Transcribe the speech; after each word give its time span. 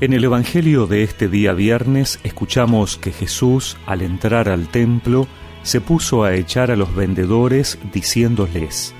En 0.00 0.12
el 0.12 0.24
Evangelio 0.24 0.88
de 0.88 1.04
este 1.04 1.28
día 1.28 1.52
viernes 1.52 2.18
escuchamos 2.24 2.98
que 2.98 3.12
Jesús, 3.12 3.76
al 3.86 4.02
entrar 4.02 4.48
al 4.48 4.66
templo, 4.66 5.28
se 5.62 5.80
puso 5.80 6.24
a 6.24 6.34
echar 6.34 6.72
a 6.72 6.76
los 6.76 6.96
vendedores 6.96 7.78
diciéndoles, 7.92 8.92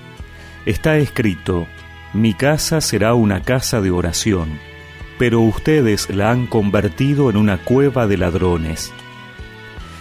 Está 0.67 0.97
escrito, 0.99 1.67
mi 2.13 2.33
casa 2.33 2.81
será 2.81 3.15
una 3.15 3.43
casa 3.43 3.81
de 3.81 3.91
oración, 3.91 4.61
pero 5.19 5.41
ustedes 5.41 6.09
la 6.11 6.31
han 6.31 6.47
convertido 6.47 7.29
en 7.29 7.39
una 7.39 7.59
cueva 7.59 8.07
de 8.07 8.17
ladrones. 8.17 8.93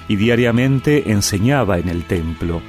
Y 0.07 0.15
diariamente 0.15 1.11
enseñaba 1.11 1.79
en 1.79 1.89
el 1.89 2.05
templo. 2.05 2.61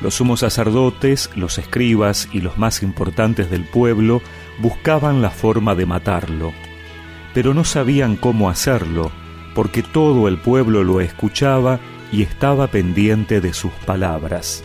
Los 0.00 0.14
sumos 0.14 0.40
sacerdotes, 0.40 1.30
los 1.36 1.58
escribas 1.58 2.26
y 2.32 2.40
los 2.40 2.56
más 2.56 2.82
importantes 2.82 3.50
del 3.50 3.64
pueblo 3.64 4.22
buscaban 4.60 5.20
la 5.20 5.30
forma 5.30 5.74
de 5.74 5.84
matarlo 5.84 6.54
pero 7.34 7.52
no 7.52 7.64
sabían 7.64 8.16
cómo 8.16 8.48
hacerlo, 8.48 9.10
porque 9.54 9.82
todo 9.82 10.28
el 10.28 10.38
pueblo 10.38 10.84
lo 10.84 11.00
escuchaba 11.00 11.80
y 12.12 12.22
estaba 12.22 12.68
pendiente 12.68 13.40
de 13.40 13.52
sus 13.52 13.72
palabras. 13.84 14.64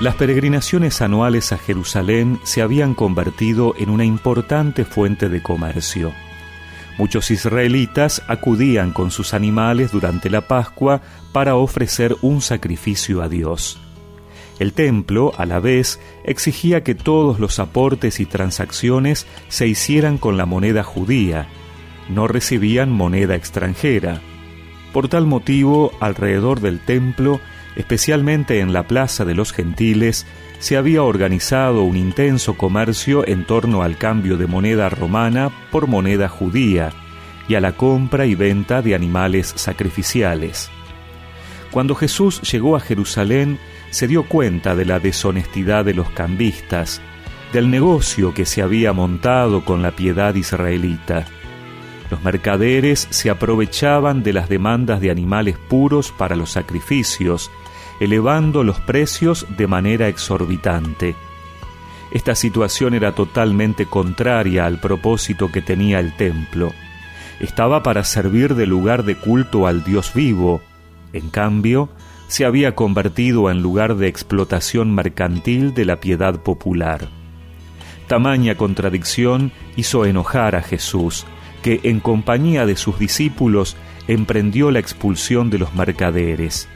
Las 0.00 0.14
peregrinaciones 0.14 1.02
anuales 1.02 1.52
a 1.52 1.58
Jerusalén 1.58 2.38
se 2.44 2.62
habían 2.62 2.94
convertido 2.94 3.74
en 3.78 3.90
una 3.90 4.04
importante 4.04 4.84
fuente 4.84 5.28
de 5.28 5.42
comercio. 5.42 6.12
Muchos 6.98 7.32
israelitas 7.32 8.22
acudían 8.28 8.92
con 8.92 9.10
sus 9.10 9.34
animales 9.34 9.90
durante 9.90 10.30
la 10.30 10.42
Pascua 10.42 11.00
para 11.32 11.56
ofrecer 11.56 12.16
un 12.22 12.40
sacrificio 12.40 13.22
a 13.22 13.28
Dios. 13.28 13.80
El 14.58 14.72
templo, 14.72 15.32
a 15.36 15.46
la 15.46 15.60
vez, 15.60 16.00
exigía 16.24 16.82
que 16.82 16.94
todos 16.94 17.38
los 17.38 17.58
aportes 17.58 18.18
y 18.20 18.26
transacciones 18.26 19.26
se 19.48 19.68
hicieran 19.68 20.18
con 20.18 20.36
la 20.36 20.46
moneda 20.46 20.82
judía, 20.82 21.48
no 22.08 22.26
recibían 22.26 22.90
moneda 22.90 23.36
extranjera. 23.36 24.20
Por 24.92 25.08
tal 25.08 25.26
motivo, 25.26 25.92
alrededor 26.00 26.60
del 26.60 26.80
templo, 26.80 27.40
especialmente 27.76 28.60
en 28.60 28.72
la 28.72 28.88
Plaza 28.88 29.24
de 29.24 29.34
los 29.34 29.52
Gentiles, 29.52 30.26
se 30.58 30.76
había 30.76 31.02
organizado 31.04 31.84
un 31.84 31.96
intenso 31.96 32.54
comercio 32.54 33.26
en 33.28 33.44
torno 33.44 33.82
al 33.82 33.96
cambio 33.96 34.36
de 34.36 34.46
moneda 34.46 34.88
romana 34.88 35.50
por 35.70 35.86
moneda 35.86 36.28
judía 36.28 36.90
y 37.48 37.54
a 37.54 37.60
la 37.60 37.72
compra 37.72 38.26
y 38.26 38.34
venta 38.34 38.82
de 38.82 38.94
animales 38.94 39.52
sacrificiales. 39.56 40.70
Cuando 41.70 41.94
Jesús 41.94 42.40
llegó 42.42 42.76
a 42.76 42.80
Jerusalén, 42.80 43.58
se 43.90 44.06
dio 44.06 44.24
cuenta 44.24 44.74
de 44.74 44.84
la 44.84 45.00
deshonestidad 45.00 45.84
de 45.84 45.94
los 45.94 46.10
cambistas, 46.10 47.00
del 47.52 47.70
negocio 47.70 48.34
que 48.34 48.44
se 48.44 48.62
había 48.62 48.92
montado 48.92 49.64
con 49.64 49.82
la 49.82 49.92
piedad 49.92 50.34
israelita. 50.34 51.26
Los 52.10 52.22
mercaderes 52.22 53.06
se 53.10 53.30
aprovechaban 53.30 54.22
de 54.22 54.32
las 54.32 54.48
demandas 54.48 55.00
de 55.00 55.10
animales 55.10 55.56
puros 55.68 56.10
para 56.10 56.36
los 56.36 56.52
sacrificios, 56.52 57.50
elevando 58.00 58.64
los 58.64 58.80
precios 58.80 59.46
de 59.56 59.66
manera 59.66 60.08
exorbitante. 60.08 61.14
Esta 62.10 62.34
situación 62.34 62.94
era 62.94 63.14
totalmente 63.14 63.84
contraria 63.84 64.64
al 64.64 64.80
propósito 64.80 65.52
que 65.52 65.60
tenía 65.60 66.00
el 66.00 66.16
templo. 66.16 66.72
Estaba 67.40 67.82
para 67.82 68.04
servir 68.04 68.54
de 68.54 68.66
lugar 68.66 69.04
de 69.04 69.16
culto 69.16 69.66
al 69.66 69.84
Dios 69.84 70.14
vivo. 70.14 70.62
En 71.12 71.30
cambio, 71.30 71.88
se 72.28 72.44
había 72.44 72.74
convertido 72.74 73.50
en 73.50 73.62
lugar 73.62 73.96
de 73.96 74.08
explotación 74.08 74.94
mercantil 74.94 75.74
de 75.74 75.84
la 75.84 76.00
piedad 76.00 76.42
popular. 76.42 77.08
Tamaña 78.06 78.54
contradicción 78.54 79.52
hizo 79.76 80.04
enojar 80.04 80.54
a 80.54 80.62
Jesús, 80.62 81.26
que 81.62 81.80
en 81.82 82.00
compañía 82.00 82.66
de 82.66 82.76
sus 82.76 82.98
discípulos 82.98 83.76
emprendió 84.06 84.70
la 84.70 84.78
expulsión 84.78 85.50
de 85.50 85.58
los 85.58 85.74
mercaderes. 85.74 86.68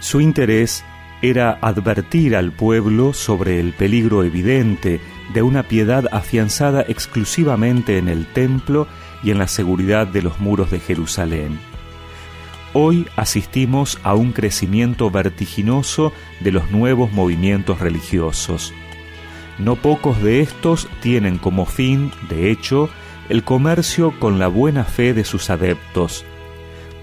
Su 0.00 0.20
interés 0.20 0.84
era 1.22 1.58
advertir 1.60 2.34
al 2.34 2.52
pueblo 2.52 3.12
sobre 3.12 3.60
el 3.60 3.72
peligro 3.72 4.24
evidente 4.24 5.00
de 5.34 5.42
una 5.42 5.64
piedad 5.64 6.06
afianzada 6.12 6.84
exclusivamente 6.88 7.98
en 7.98 8.08
el 8.08 8.26
templo 8.26 8.88
y 9.22 9.30
en 9.30 9.38
la 9.38 9.46
seguridad 9.46 10.06
de 10.06 10.22
los 10.22 10.40
muros 10.40 10.70
de 10.70 10.80
Jerusalén. 10.80 11.69
Hoy 12.72 13.08
asistimos 13.16 13.98
a 14.04 14.14
un 14.14 14.30
crecimiento 14.32 15.10
vertiginoso 15.10 16.12
de 16.38 16.52
los 16.52 16.70
nuevos 16.70 17.10
movimientos 17.10 17.80
religiosos. 17.80 18.72
No 19.58 19.74
pocos 19.74 20.22
de 20.22 20.40
estos 20.40 20.88
tienen 21.02 21.38
como 21.38 21.66
fin, 21.66 22.12
de 22.28 22.50
hecho, 22.50 22.88
el 23.28 23.42
comercio 23.42 24.14
con 24.20 24.38
la 24.38 24.46
buena 24.46 24.84
fe 24.84 25.14
de 25.14 25.24
sus 25.24 25.50
adeptos. 25.50 26.24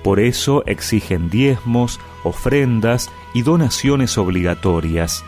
Por 0.04 0.22
eso 0.22 0.64
exigen 0.68 1.30
diezmos, 1.30 2.00
ofrendas 2.24 3.10
y 3.34 3.42
donaciones 3.42 4.18
obligatorias. 4.18 5.26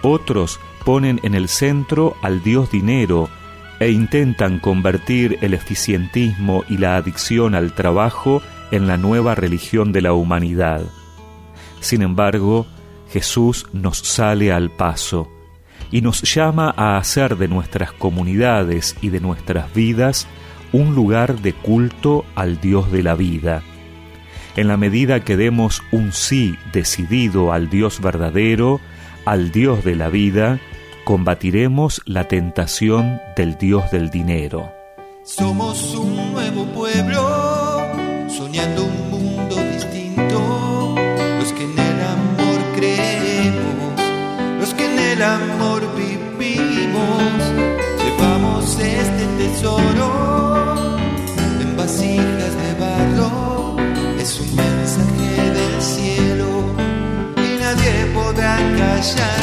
Otros 0.00 0.58
ponen 0.86 1.20
en 1.22 1.34
el 1.34 1.48
centro 1.48 2.16
al 2.22 2.42
dios 2.42 2.70
dinero 2.70 3.28
e 3.78 3.90
intentan 3.90 4.58
convertir 4.58 5.38
el 5.42 5.52
eficientismo 5.52 6.64
y 6.66 6.78
la 6.78 6.96
adicción 6.96 7.54
al 7.54 7.74
trabajo 7.74 8.40
en 8.70 8.86
la 8.86 8.96
nueva 8.96 9.34
religión 9.34 9.92
de 9.92 10.02
la 10.02 10.12
humanidad. 10.12 10.82
Sin 11.80 12.02
embargo, 12.02 12.66
Jesús 13.10 13.66
nos 13.72 13.98
sale 13.98 14.52
al 14.52 14.70
paso 14.70 15.28
y 15.90 16.00
nos 16.00 16.22
llama 16.22 16.74
a 16.76 16.96
hacer 16.96 17.36
de 17.36 17.48
nuestras 17.48 17.92
comunidades 17.92 18.96
y 19.00 19.10
de 19.10 19.20
nuestras 19.20 19.72
vidas 19.72 20.26
un 20.72 20.94
lugar 20.94 21.40
de 21.40 21.52
culto 21.52 22.24
al 22.34 22.60
Dios 22.60 22.90
de 22.90 23.02
la 23.02 23.14
vida. 23.14 23.62
En 24.56 24.68
la 24.68 24.76
medida 24.76 25.20
que 25.20 25.36
demos 25.36 25.82
un 25.92 26.12
sí 26.12 26.56
decidido 26.72 27.52
al 27.52 27.70
Dios 27.70 28.00
verdadero, 28.00 28.80
al 29.24 29.52
Dios 29.52 29.84
de 29.84 29.94
la 29.94 30.08
vida, 30.08 30.58
combatiremos 31.04 32.02
la 32.06 32.28
tentación 32.28 33.20
del 33.36 33.58
Dios 33.58 33.90
del 33.90 34.10
dinero. 34.10 34.72
Somos 35.24 35.94
un 35.94 36.32
nuevo 36.32 36.64
pueblo 36.66 37.73
soñando 38.36 38.84
un 38.84 39.10
mundo 39.10 39.54
distinto, 39.72 40.96
los 41.38 41.52
que 41.52 41.64
en 41.64 41.78
el 41.78 42.00
amor 42.02 42.58
creemos, 42.74 44.00
los 44.58 44.74
que 44.74 44.86
en 44.86 44.98
el 44.98 45.22
amor 45.22 45.82
vivimos, 45.94 47.32
llevamos 48.02 48.76
este 48.80 49.26
tesoro 49.38 50.96
en 51.60 51.76
vasijas 51.76 52.54
de 52.62 52.74
barro, 52.80 53.76
es 54.18 54.40
un 54.40 54.56
mensaje 54.56 55.50
del 55.58 55.80
cielo 55.80 56.74
y 57.36 57.60
nadie 57.62 58.06
podrá 58.14 58.56
callarnos, 58.76 59.33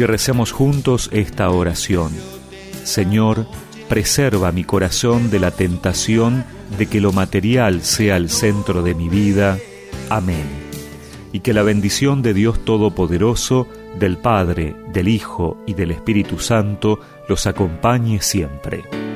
y 0.00 0.06
recemos 0.06 0.52
juntos 0.52 1.10
esta 1.12 1.50
oración. 1.50 2.12
Señor, 2.84 3.46
preserva 3.88 4.50
mi 4.50 4.64
corazón 4.64 5.30
de 5.30 5.38
la 5.38 5.50
tentación 5.50 6.44
de 6.78 6.86
que 6.86 7.00
lo 7.00 7.12
material 7.12 7.82
sea 7.82 8.16
el 8.16 8.30
centro 8.30 8.82
de 8.82 8.94
mi 8.94 9.10
vida. 9.10 9.58
Amén. 10.08 10.46
Y 11.32 11.40
que 11.40 11.52
la 11.52 11.62
bendición 11.62 12.22
de 12.22 12.32
Dios 12.32 12.64
Todopoderoso, 12.64 13.68
del 13.98 14.16
Padre, 14.16 14.74
del 14.92 15.08
Hijo 15.08 15.62
y 15.66 15.74
del 15.74 15.90
Espíritu 15.90 16.38
Santo 16.38 17.00
los 17.28 17.46
acompañe 17.46 18.22
siempre. 18.22 19.09